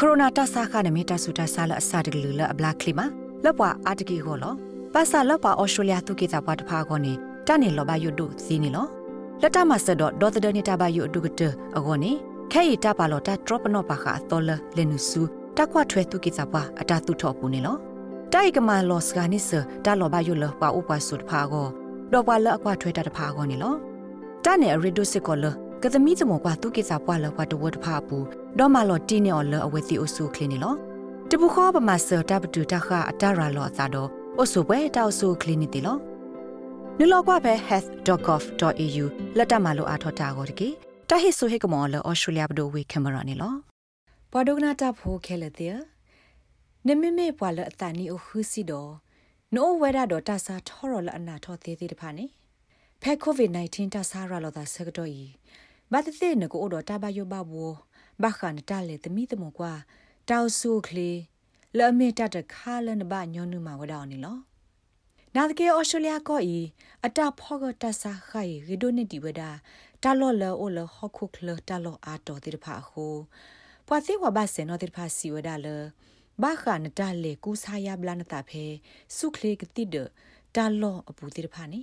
[0.00, 3.06] ကိုရိုနာတဆာခနမီတဆူတဆာလအစာတကလူလအဘလာကလီမာ
[3.44, 4.52] လပွာအာတကီဟောလော
[4.94, 7.12] ပါစာလပွာဩစတြေးလျသူကေတာပွားတဖာခေါနေ
[7.46, 8.86] တနေလောဘယုဒုစီနီလော
[9.42, 11.42] လက်တမဆဒဒေါ်တဒနီတာဘယုဒုကတ
[11.76, 12.12] အခေါနေ
[12.52, 15.22] ခဲရီတပါလောတာဒရော့ပနောပါခါတော်လလနုစု
[15.56, 17.76] တကွထွဲသူကေတာပွားအတာသူထော့ပူနေလော
[18.32, 19.50] တိုက်ကမာလောစကနိစ
[19.84, 21.66] တာလောဘယုလပွာဥပဆုတဖာခေါ
[22.12, 23.74] တော့ပွာလအကွထွဲတာတဖာခေါနေလော
[24.44, 25.46] တနေရီဒုစစ်ကောလ
[25.82, 28.18] ကသမီးစမောကွာသူကိစာပွာလကွာတဝတ်ဖာပူ
[28.58, 30.74] ဒေါ်မလော်တီနေော်လအဝဲတီအိုဆူခလင်းနီလော
[31.30, 35.96] တပူခောပမာဆတာပတူတခအတရာလောသာတော့အိုဆူပွဲတောက်ဆူခလင်းနီတီလော
[36.98, 39.04] နလောကွာပဲ health.gov.au
[39.38, 40.68] လက်တမလိုအားထောတာကိုတကေ
[41.10, 43.54] တဟိဆိုဟေကမော်လောဩစတြေးလျဘဒိုဝေကင်မရာနီလော
[44.32, 45.76] ပဒုကနာတာဖိုခဲလက်တဲ့
[46.86, 48.92] နမမေပွာလအတနီအိုခူစီတော့
[49.54, 52.26] နိုဝဲဒါတော့တဆာထောရလအနာထောသေးသေးတဖာနေ
[53.02, 55.22] ဖဲကိုဗစ် -19 တဆာရလောသာဆကတော့ဤ
[55.92, 57.72] ဘာတတဲ့နကိုတော့တဘယောဘဘော
[58.22, 59.72] ဘာခန်တလေတမိတမောကွာ
[60.28, 61.10] တောက်ဆုခလီ
[61.76, 64.38] လအမေတတခါလနဘညောနုမဝဒောင်းနီလော
[65.34, 66.58] နာတကေဩစတြေးလျကောဤ
[67.04, 69.50] အတဖောကတဆာခိုင်ရီဒိုနေတီဝဒါ
[70.02, 73.06] တာလောလောအိုလဟခုခလတာလောအာတော်တိဖာခု
[73.86, 75.66] ပွာတိဝဘဆေနောတိဖာစီဝဒါလ
[76.42, 78.64] ဘာခန်တလေကူဆာယဘလနတာဖေ
[79.16, 79.96] စုခလေကတိဒ
[80.56, 81.80] တာလောအပူတိဖာနီ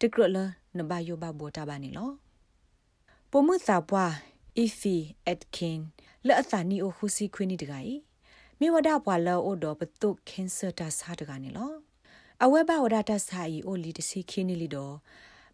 [0.00, 0.38] တကရလ
[0.76, 2.10] နဘယောဘဘောတာဘာနီလော
[3.30, 4.14] ပမှုသာပွား
[4.62, 4.96] ifi
[5.32, 5.80] atkin
[6.26, 7.82] လက်အသနီအိုခုစီခွင်းနီတကဤ
[8.60, 11.72] မေဝဒပွာလောအိုတော်ပတုကင်ဆာတာစားတကနေလော
[12.44, 14.94] အဝဲဘဝဒတာစာဤအိုလီတစီခင်းနီလီတော်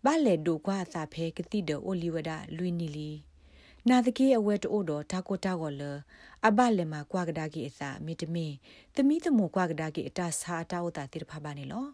[0.04, 3.10] ဘာလေဒိုကွာသာဖဲကတိတော်အိုလီဝဒလွီနီလီ
[3.88, 5.82] နာတကေအဝဲတိုးတော်တာကိုတာကောလ
[6.46, 8.56] အဘလေမှာကွာကဒါကီအစာမိတမင်း
[8.94, 11.86] သမီးသမူကွာကဒါကီအတာစာအတာဝတာတိဖာပါနေလော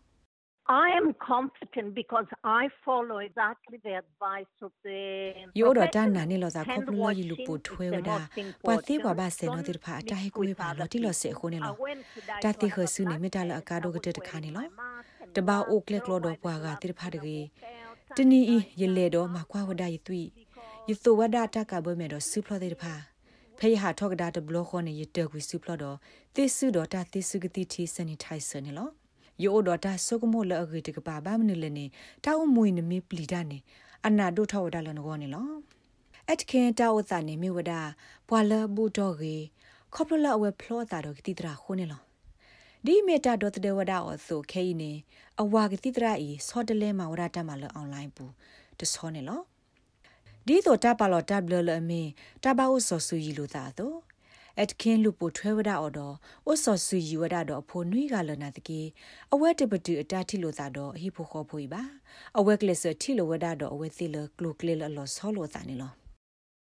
[0.68, 6.36] I am confident because I follow exactly the advice of the Yoda dan na ni
[6.38, 8.26] lo za khop lo yi lu pu thwe da
[8.64, 10.98] pa ti wa ba se no ti pha ta he ku we pha lo ti
[10.98, 11.76] lo se ko ni lo
[12.42, 14.60] ta ti kho su ni mi ta lo aka do gate ta kha ni lo
[15.34, 17.50] ta ba o klek lo do pwa ga ti pha de ge
[18.16, 20.32] ti ni i ye le do ma kwa wa da yi tui
[20.88, 22.94] yi so wa da ta ka bo me do su phlo ti pha
[23.58, 25.96] ဖေးဟာထောက်ကဒါတဘလခေါနေရတက်ကွီစုဖလော့တော့
[26.34, 28.88] တိစုတော့တာတိစုကတိတီစနီထိုင်ဆနေလော
[29.44, 31.84] ယိုဒတာဆုကမိုလအဂိတကပါဘာမနလနေ
[32.24, 33.58] တာအမွေနမီပလီဒနေ
[34.06, 35.50] အနာဒုထောဝဒါလနကောနေလော
[36.30, 37.72] အတခင်တာဝသနေမြဝဒ
[38.28, 39.36] ဘွာလဘူတော့ကေ
[39.94, 42.02] ခေါပလလအဝဲဖလောတာတော့တိတရာခုနေလော
[42.84, 44.92] ဒီမေတာဒေါ်တဝဒါအောဆိုခဲနေ
[45.42, 48.24] အဝါကတိတရာဤစောတလဲမှာဝရတမှာလအွန်လိုင်းပူ
[48.78, 49.40] တစောနေလော
[50.46, 52.02] ဒီတော့တပါလောတဘလလအမေ
[52.44, 54.15] တပါဥစောဆူရီလိုသာတော့အတကင်းလူပိုထွဲဝဒအော်တော်ဥစောဆူယူဝဒတော်ဖိုနွိကလနာတ
[58.68, 58.80] ကေ
[59.32, 61.82] အဝဲတပတူအတာတိလိုသာတော့အဟိဖိုခေါ်ဖွေပါ
[62.38, 66.05] အဝဲကလစ်တီလိုဝဒတော်အဝဲသီလကလုကလလောဆောလိုသာနေလော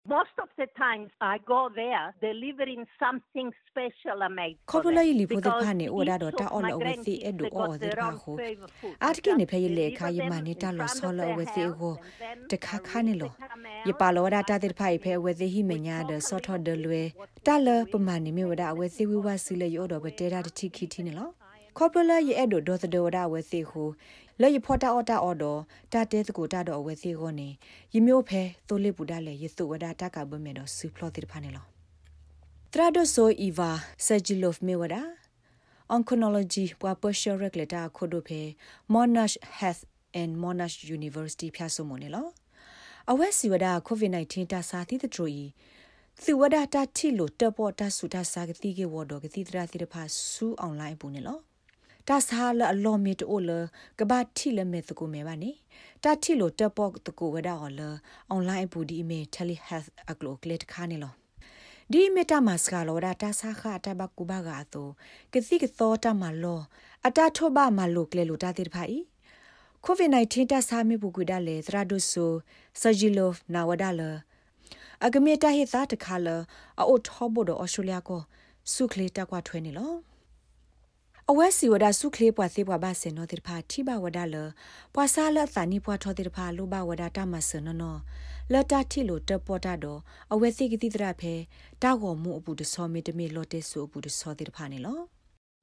[0.08, 4.56] Most of the times I go there delivering something special I made.
[4.72, 8.32] ခေါပလိုက်လီဖို့တခါနေဩဒါတော့တာအော်လောဝစီအဒူအော်ဒီပါခု
[9.04, 11.94] အာတကိနေဖေးလေခါယမနေတာလောဆောလောဝစီကို
[12.52, 13.32] တခါခါနေလော
[13.90, 17.04] ယပါလောဒါတာတိဖိုင်ဖေဝစီဟိမညာဒဆောထောဒလွဲ
[17.46, 21.30] တာလပမာနေမြဝဒါဝစီဝဝစီလေယောတော့ဘတဲတာတတိခိတိနေလော
[21.78, 23.84] ခေါပလာရဲ့အဲ့ဒိုဒေါ်သဒေါ်ဒါဝစီခု
[24.42, 25.60] လေယဖောတာအော်တာအော်တော့
[25.94, 27.50] တာတဲစကိုတာတော့ဝဲစီခေါနေ
[27.94, 31.66] ယမျိုးဖဲသိုလိပူဒါလေယေစုဝဒါတာကဘမဲတော့ဆူဖလောတိဖာနေလော
[32.72, 33.72] ထရာဒိုဆိုအီဗာ
[34.06, 35.02] ဆာဂျီလော့မေဝဒါ
[35.96, 38.42] oncology ပွာပရှရက်လက်တာခိုဒိုဖဲ
[38.94, 39.84] monash health
[40.22, 42.28] and monash university ဖျာဆုမနေလော
[43.12, 45.46] အဝဲစီဝဒါ covid-19 တာစာတိတထရီ
[46.24, 51.40] စီဝဒါတာတီလိုတပေါ်တာဆူတာစာကတိကေဝဒောကတိတရာတိတဖာဆူအွန်လိုင်းပူနေလော
[52.08, 53.50] တာဆာလအလောမီတိုလ
[54.00, 55.52] ကဘာတီလမေတကူမေပါနေ
[56.04, 57.82] တာတီလိုတပေါတကူဝဒါဟောလ
[58.30, 61.14] အွန်လိုင်းပူဒီမေတယ်လီဟက်အကလိုကလက်ခါနေလော
[61.92, 64.88] ဒီမေတာမစကလောဒါတာဆာခအတဘကူဘာဂါတို
[65.34, 66.62] ကစီကသောတာမလော
[67.08, 68.98] အတာထောဘမလိုကလေလိုတာတိဖိုင်
[69.84, 72.32] ကိုဗစ် -19 တာဆာမေပူကူဒါလေသရာဒုဆို
[72.82, 74.02] ဆာဂျီလောနာဝဒါလ
[75.06, 76.28] အကမေတာဟိသာတခါလ
[76.80, 78.22] အိုထောဘဒအော်စတြေးလျကို
[78.74, 79.94] စုခလေတက်ကွာထွဲနေလော
[81.32, 84.36] အဝဲစီဝဒစုခလေးပွားသေးပွားပါစင်နော်တိဖာထိဘဝဒလ
[84.96, 88.00] ပွာစားလသနီပွားထောတိဖာလိုဘဝဒတမစနနော်
[88.52, 90.00] လတတိလိုတပေါ်တာတော့
[90.34, 91.34] အဝဲစီကတိတရဖဲ
[91.82, 95.00] တာကောမှုအပူတစောမေတမေလော်တဲဆူအပူတစောတိဖာနေလော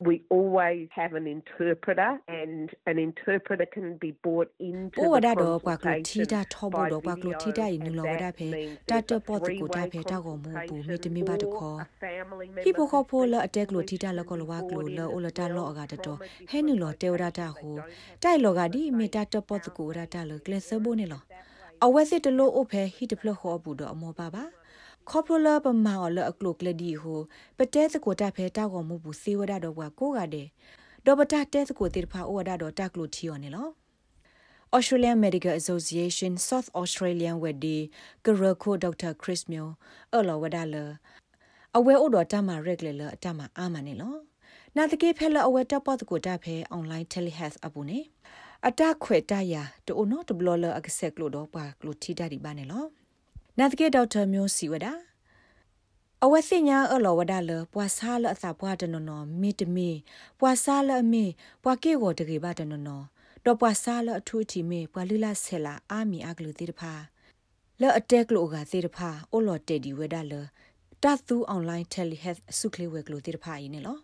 [0.09, 5.59] we always have an interpreter and an interpreter can be brought into the wada do
[5.65, 8.49] kwa klo thi da tho bo do kwa klo thi da yin lo wada phe
[8.87, 11.37] ta to po to ko ta phe ta go mu bu mi te mi ba
[11.43, 11.71] to kho
[12.65, 15.07] hi bo kho pho la attack lo thi da lo ko lo wa klo lo
[15.17, 16.19] o la ta lo aga ta to
[16.51, 17.79] he nu lo te wada ta ho
[18.23, 20.81] tai lo ga di mi ta to po to ko wada ta lo kle so
[20.85, 21.21] bo ne lo
[21.85, 24.45] အဝဲစစ်တလို့အဖဲဟီတဖလခေါ်ဘူးတော့အမောပါပါ
[25.11, 27.21] ခေါပလပမာော်လအကလုကလဒီဟို
[27.59, 30.49] ပတဲစကိုတာဖဲတောက်ကောမှုဘူးစေဝဒတော့ဘွာကိုကတဲ့
[31.07, 33.69] ဒေါ်ပတာတဲစကိုတေဖာအိုဝဒတော့တက်လို့ထီယောနေလော
[34.77, 37.79] Australian Medical Association South Australian Wedi
[38.25, 39.13] Garako Dr.
[39.23, 39.67] Chris Myo
[40.15, 40.77] အလောဝဒါလ
[41.77, 44.15] အဝဲအိုတော်တမရက်လေလအတမအာမနေလော
[44.77, 47.99] နာတကေဖဲလအဝဲတပတ်ကိုတဖဲ online telehealth အပူနေ
[48.69, 49.55] အတခွေတရ
[49.87, 52.85] တိုနိုတဘလလအကဆက်ကလို့တော့ပါကလို့ထီတာဒီပါနေလော
[53.59, 54.93] နာတကေဒေါက်တာမျိုးစီဝဒါ
[56.25, 59.91] အဝဲစညာအလောဝဒါလပွာဆာလအစာပွားတနော်နော်မီတမီ
[60.41, 61.25] ပွာဆာလအမီ
[61.63, 63.05] ပွာကေကိုတကေပါတနော်နော်
[63.45, 66.93] တော့ပွာဆာလအထူးတီမေပွာလူလာဆဲလာအာမီအကလူတိတဖာ
[67.81, 70.33] လဲအတက်လို့ကသေတဖာအိုလော်တေဒီဝဒါလ
[71.03, 74.01] တတ်သူအွန်လိုင်းတယ်လီဟက်ဆုကလေးဝဲကလို့တိတဖာယင်းနော်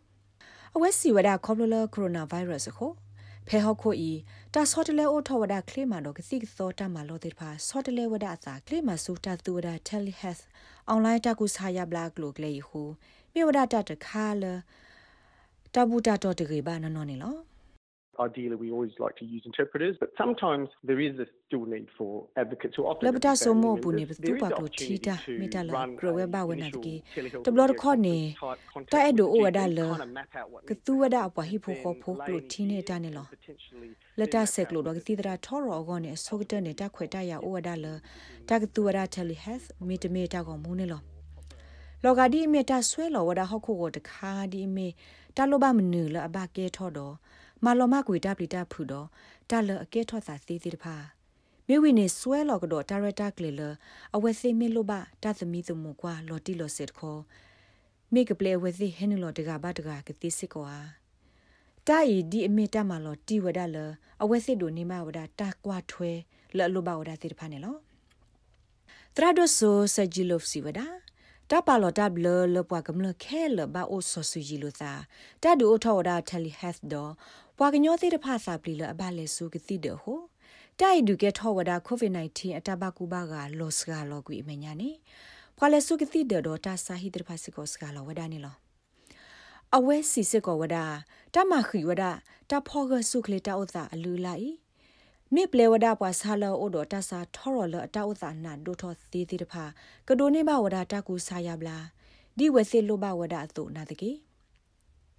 [0.75, 2.91] အဝဲစီဝဒါကောပလကိုရိုနာဗိုင်းရပ်စ်ကို
[3.49, 4.13] ဖဲဟော့ခိုအီ
[4.55, 10.39] တာဆော့တလဲအိုထောဝဒကလေမာတော့ကစီသောတာမာလို့တေဖာဆော့တလဲဝဒအစာကလေမာဆူတာသူဝဒတယ်လီဟက်
[10.89, 12.83] အွန်လိုင်းတကူဆာယဘလာကလို့ကလေဟူ
[13.33, 14.45] မြေဝဒတာတခါလ
[15.75, 17.35] တဘူတာတော့တကေဘာနော်နော်နေလော
[18.27, 22.27] ideally we always like to use interpreters but sometimes there is a still need for
[22.37, 26.13] advocates who often labda so mo bu ne tu pa ko thita meta la gro
[26.19, 27.03] we ba wena de
[27.45, 28.17] to blor kho ne
[28.93, 29.89] ta edo o wada le
[30.69, 33.25] ke tu wada pa hi pho kho pho klo thi ne ta ne lo
[34.19, 37.07] lata sek lo do ke tidra tho ro go ne so gte ne ta khwe
[37.15, 37.93] ta ya o wada le
[38.49, 41.01] ta ke tu wada tele has me te me ta ko mu ne lo
[42.05, 44.87] လောကဒီမေတာဆွဲလောဝဒဟခုကိုတခါဒီမေ
[45.37, 47.15] တလိုဘမနူလအဘကဲထော်တော့
[47.65, 49.07] မာလောမကွေတာပလီတာဖူတော့
[49.51, 50.97] တလအကဲထော့စာသေးသေးတဖာ
[51.69, 53.63] မေဝီနေဆွဲလောကတော့ဒါရတာကလေလ
[54.15, 57.21] အဝဲစေမီလိုပါတသမီသူမကွာလော်တီလော်စစ်ခေါ်
[58.13, 60.73] မေကပလေဝဲစီဟင်းလော်တကဘာတကကတိစစ်ကွာ
[61.87, 63.77] တာဤဒီအမေတမလော်တီဝဒလ
[64.23, 66.11] အဝဲစစ်တို့နေမဝဒတာကွာထွဲ
[66.57, 67.77] လလိုပါဝဒတိတဖာနေလော
[69.17, 70.87] တရာဒိုဆိုဆဂျီလော့စီဝဒါ
[71.51, 74.93] တပါလောတဘလလပွားကမလခဲလဘာအိုဆဆူဂျီလိုသာ
[75.43, 76.95] တဒူအထောဒါတယ်လီဟက်ဒ
[77.61, 80.21] ပွာကညောသေးတဖာစာပလီလအဘလဲဆူကတိဒဟို
[80.81, 84.91] တိုက်ဒူကဲထောဝဒါကိုဗစ် -19 အတဘကူဘာကလောစကလောကွေမညာနေ
[85.57, 88.57] ပွာလဲဆူကတိဒဒေါ်တာစာဟိတဖာစကောစကလောဝဒါနေလော
[89.77, 90.85] အဝဲစီစကောဝဒါ
[91.35, 92.11] တမခိဝဒါ
[92.51, 94.51] တဖောကဆုခလေတာဥသာအလူလိုက်
[95.35, 99.65] မေပလေဝဒပွားဆာလောအိုဒတဆာထောရလအတောက်သာနာဒိုထောသေးသေးတဖာ
[100.09, 101.79] ကဒိုနေဘဝဒတကူဆာယဘလာ
[102.39, 104.11] ဒီဝစီလိုဘဝဒအတုနာတကေ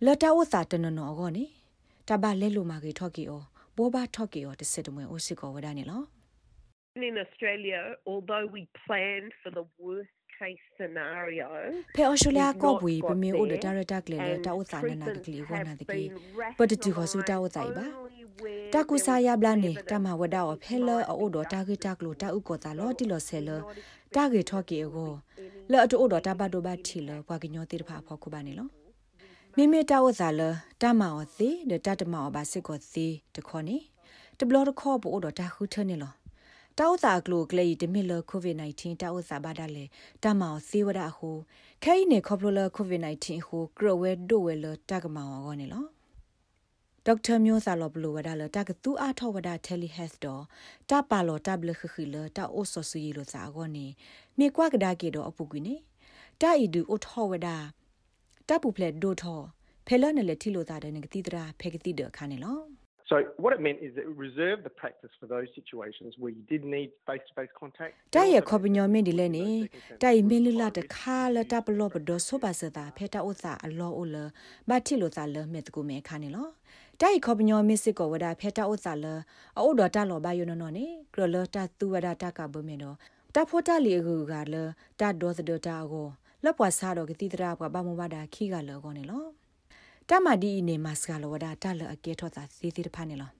[0.05, 1.45] လတဝသာတနနောကောနေ
[2.08, 3.42] တဘလဲလိုမာကေထော့ကီအော
[3.76, 6.02] ဘောဘာထော့ကီအောတစစ်တမွေအိုစစ်ကောဝဒနေလော
[7.10, 7.80] In Australia,
[8.12, 11.48] although we planned for the worst case scenario
[11.96, 16.02] ဖေအော်ရှိုလျာကောပွေပမေအိုဒဒါရတာကလေတာဥသာနနာကလေးဝနာတကေ
[16.58, 17.86] ပတတူခေါ်စူတာဥသာိပါ
[18.74, 23.50] တကုစာယဘလာနေတာမဝဒါအဖဲလအိုဒတာဂေတာကလိုတာဥကောတာလော်တီလော်ဆဲလ
[24.14, 25.12] တာဂေထော့ကေကို
[25.70, 26.78] လော်အတူအိုဒတာဘတ်ဒိုဘတ်
[29.57, 30.41] မိမိတာဝဇာလ
[30.81, 33.77] တမအောသေးဒတတမအောဘာစစ်ကိုသေးတခေါနေ
[34.37, 36.13] တဘလတခေါ်ပို့တော့တာခုထနေလော
[36.79, 39.85] တောက်သာကလိုကလေးတမီလကိုဗစ် -19 တောက်သာဘာဒါလေ
[40.23, 41.29] တမောင်သေဝဒဟု
[41.83, 45.85] ခဲနေခေါပလိုလာကိုဗစ် -19 ဟုကရဝဲဒိုဝဲလတကမောင်အောနေလော
[47.05, 50.43] ဒေါက်တာမျိုးစာလောဘလိုဝဒါလတကတူအားထောဝဒါတယ်လီဟက်တော့
[50.89, 53.85] တပါလောတဘလခခီလတအိုဆဆူရီလိုစာကောနေ
[54.37, 55.75] မြေကွာကဒါကေတော့အပူကွေနေ
[56.41, 57.57] တာအီဒူအိုထောဝဒါ
[58.49, 59.39] တပူဖလက်ဒိုထော
[59.87, 62.59] ဖဲလနလေတီလိုတာတဲ့ငတိတရာဖဲကတိတဲ့ခါနေလော
[63.09, 66.43] So what it meant is that it reserved the practice for those situations where you
[66.47, 67.93] did need face-to-face contact.
[68.15, 69.47] တိုင်ရခေါပညောမင်းဒီလဲနေ
[70.03, 74.17] တိုင်မင်းလလတခါလတပလောပဒဆိုပါစတာဖေတာဥစာအလောအိုလ
[74.69, 76.47] မတိလိုစာလမေတကူမဲခါနေလော
[77.01, 79.05] တိုင်ခေါပညောမစ်စစ်ကောဝဒဖေတာဥစာလ
[79.57, 82.93] အိုဒတာလောဘယနနောနေကရလတာသူဝဒတာကဘမေနော
[83.35, 84.55] တဖိုတာလီကူကလ
[84.99, 86.07] တဒေါသဒတာကို
[86.45, 89.25] လပွားစားတော့ကတိတရာဘဘာမဝဒါခီကလောကောနေလော
[90.09, 93.31] တမဒီနေမစကလောဝဒတလအကေထောတာစီစီတဖာနေလော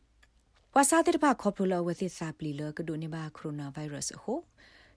[0.76, 4.40] ဝါစာတိတဖာခေါပလိုလဝသိစာပလီလကဒိုနေဘာကိုရိုနာဗိုင်းရပ်စ်ဟို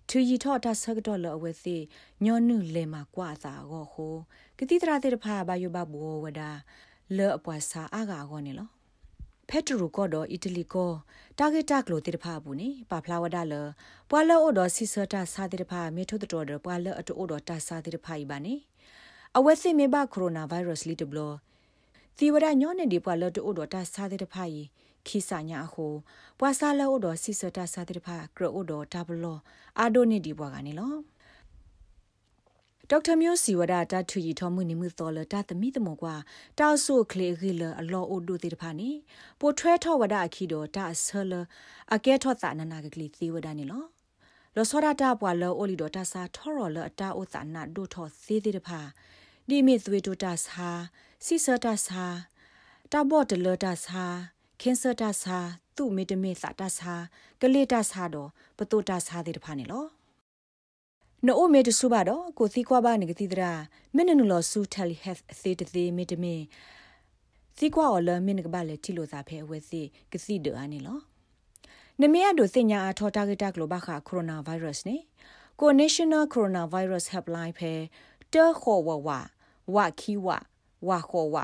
[0.09, 1.77] သူရီထောတာဆကတော့လအဝသိ
[2.25, 4.15] ညောနုလေမှာကွာသာကိုဟို
[4.59, 6.51] ကတိတရာတိတဖာဘာယဘဘောဝဒါ
[7.17, 8.69] လောအပွားစာအာဂါကောနေလော
[9.55, 10.93] ဖက်ထရူကောတော့အီတလီကော
[11.39, 13.55] တာဂက်တာကလိုတိတဖာဘူးနေပါဖလာဝဒါလ
[14.11, 18.55] ပွာလောအိုတော့စီဆတာစာတိတဖာမေထုတတော်တော့ပွာလောအတူအိုတော့တာစာတိတဖာဤပါနေ
[19.37, 21.33] အဝဲသိမေဘကိုရိုနာဗိုင်းရပ်စ်လီတဘလော
[22.17, 24.63] သီဝရညောနေဒီပွာလောတူအိုတော့တာစာတိတဖာဤ
[25.07, 25.87] ခိစာညာဟု
[26.39, 29.39] ပွာစာလောအိုတော့စီဆတာစာတိတဖာကရိုအိုတော့တာဘလော
[29.79, 30.93] အာဒိုနေဒီပွာကနေလော
[32.95, 36.15] ဒေါက်တာမျိုးစီဝဒတာထူရီထောမှုနိမှုသောလတာသမီတမောကွာ
[36.59, 38.91] တောက်ဆုခလေခီလအလောအိုဒိုတေတဖာနေ
[39.41, 41.33] ပိုထွဲထောဝဒအခီတော့တာဆလ
[41.95, 43.85] အကဲထောသနနာကကလေးသေးဝဒနေလော
[44.57, 48.81] လောစောဒတာပွာလောအိုလီဒတာစာထောရလအတာဥသနာဒိုထောသေးသေးတဖာ
[49.49, 50.69] ဒီမီသွေတိုတာစာ
[51.25, 52.05] စီဆတာစာ
[52.93, 54.05] တာဘော့တလတာစာ
[54.61, 55.39] ကင်ဆာတာစာ
[55.77, 56.93] သူမီတမီစာတာစာ
[57.41, 59.87] ကလေးတာစာတော့ပတိုတာစာသေးတဖာနေလော
[61.27, 63.53] နိုအိုမေတဆူပါတော့ကိုသီကွာပါနေကတိတရာ
[63.95, 66.35] မင်းနနူလောဆူတယ်လီဟက်အသေးတသေးမီတမီ
[67.59, 70.99] သီကွာော်လမင်းကပါလေတီလိုသာဖဲဝဲစီကစီဒအာနေလော
[72.01, 74.97] နမေအဒိုစညာအထောတာဂက်တာဂလိုဘခါကိုရိုနာဗိုင်းရပ်စ်နေ
[75.61, 77.73] ကို National Coronavirus Helpline ဖဲ
[78.33, 79.09] တဲခေါ်ဝဝ
[79.75, 80.29] ဝခီဝ
[80.89, 81.37] ဝခေါ်ဝ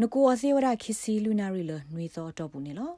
[0.00, 2.92] နကိုအစေဝရခီစီလူနာရီလနွေသောတော့ဘူးနေလော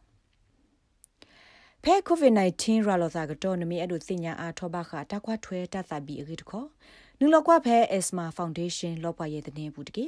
[1.89, 6.65] ဖဲ COVID-19 ရလောသာကတော့နမေအဒိုစညာအထောဘခါတခွားထွဲတသဘီအဂိတခေါ
[7.19, 10.07] နုလောကွာဖဲ ESMA Foundation လောပွားရဲ့တဲ့နေဘူးတကေ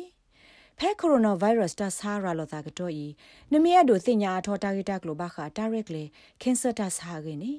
[0.78, 3.06] ဖဲကိုရိုနာဗိုင်းရပ်စ်တာဆာရာလောတာကတော့ဤ
[3.52, 6.04] နမီယဒိုစညာအထောတာဂီတာဂလိုဘခာ directly
[6.42, 7.52] cancer တာဆာဂေနေ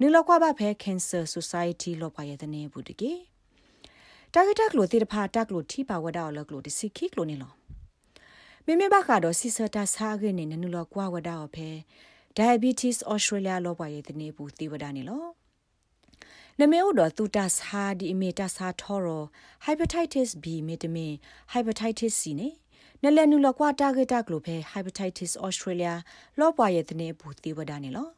[0.00, 3.12] နူလောက်ကွာဘဖဲ cancer society လောပါရဲ့တဲ့နေဘူးတကေ
[4.34, 7.52] တာဂီတာဂလိုတိတဖာတာဂလိုထိပါဝဒါလောဂလိုတစီခိကလိုနေလော
[8.66, 11.70] မေမေဘခါတော့စီဆတာဆာဂေနေနူလောက်ကွာဝဒါောဖဲ
[12.38, 15.26] diabetes australia လောပါရဲ့တဲ့နေဘူးတိဝဒါနေလော
[16.60, 19.08] နမေဥတော်သူတာစာဒီအမီတာစာထောရ
[19.66, 21.14] hepatitis B မီတမင်
[21.52, 22.48] hepatitis C နေ
[23.02, 25.94] နလနူလကွာတာဂက်တာကလိုဖဲ hepatitis australia
[26.38, 28.08] လောပွားရဲ့တဲ့ဘူတိဝဒနေလော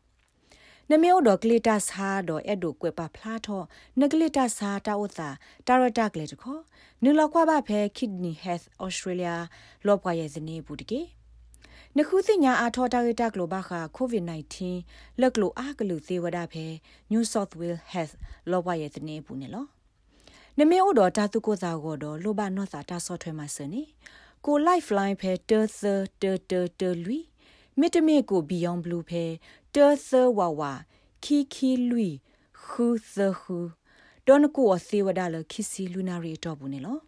[0.90, 3.62] နမေအိုဒကလီတာစာဒိုအဲ့ဒိုကွေပါဖလားထော
[4.00, 5.28] နကလီတာစာတာဥသာ
[5.66, 6.58] တာရတာကလေတခော
[7.02, 9.34] နူလကွာဘဖဲ kidney health australia
[9.87, 11.00] လောပွားရဲ့ဇနေဘူးတကေ
[11.98, 14.54] နခုသိညာအာထောတာဂက်တာကလိုဘခါ covid-19
[15.20, 16.66] လက်ကလိုအားကလူသေးဝဒဖဲ
[17.12, 18.14] new south wales health
[18.50, 19.66] လောပွားရဲ့ဇနေဘူးနေလော
[20.58, 23.82] နမေအိုဒတာသူကိုစာကိုတော့လောဘနော့စာတာဆော့ထွဲမှာစနေ
[24.46, 25.82] ကို lifeline ဖဲတေသ
[26.22, 27.18] တေတေတေလူ
[27.78, 29.24] မစ်တမေကို beyond blue ဖဲ
[29.74, 30.62] တေသဝဝ
[31.24, 32.08] ခီခီလူ
[32.66, 33.58] ခူသခူ
[34.26, 36.98] ဒွန်ကိုအသေးဝဒါလခီစီလူနာရီတော့ဘူးနေလော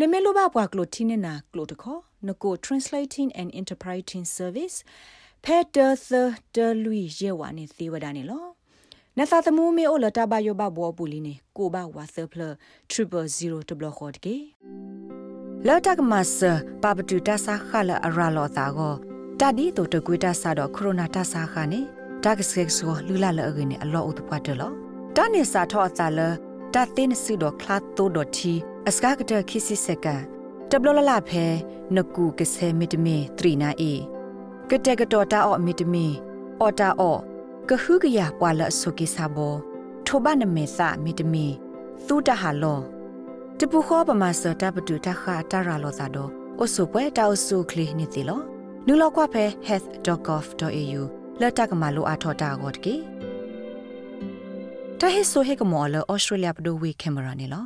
[0.00, 1.96] နမေလိုဘပွားကလိုတီနေနာကလိုတခေါ
[2.28, 4.76] နကို translating and interpreting service
[5.44, 6.12] ဖဲတေသ
[6.54, 8.44] တေလူရေဝါနေသေးဝဒါနေလော
[9.18, 12.42] နသသမူမေအိုလတာဘယောဘဘောပူလီနေကိုဘဝါဆဖလ
[12.92, 14.36] 000တဘလခေါ်တကေ
[15.66, 16.38] လောတကမဆ
[16.82, 18.94] ပပတူတဆာခလအရာလောတာကို
[19.40, 21.84] တဒီတိုတကွေတဆာတော့ခရိုနာတဆာခနဲ့
[22.24, 24.72] တကစကဆောလူလာလအကင်းအလောဥတပတ်တလော
[25.16, 26.20] တနေစာထောအတာလ
[26.74, 28.52] တသိနစုတော့ခလာတိုဒတီ
[28.88, 30.06] အစကားကတခိစီစက
[30.70, 31.44] တဘလလလဖဲ
[31.96, 33.92] နကူကဆဲမီတမီ3နာအီ
[34.70, 36.06] ကတဲ့ကတော်တာအော့မီတမီ
[36.60, 37.20] အော်တာအော့
[37.68, 39.54] ကဟုကရပွာလဆုကိစာဘော
[40.06, 41.46] ထိုဘနမေသမီတမီ
[42.06, 42.80] သူတဟာလော
[43.58, 46.30] တပူခောပမာစတပတူတခါတရာလောသာတော့
[46.62, 48.40] အဆုပွဲတောက်ဆုကလီနေတီလော
[48.86, 51.02] နူလောက်ကွာဖဲ health.gov.au
[51.40, 52.94] လက်တကမာလိုအထောတာဂေါ်တကေ
[55.04, 57.64] တဟိဆိုဟေကမောလဩစတြေးလျပဒိုဝေကင်မရာနေလော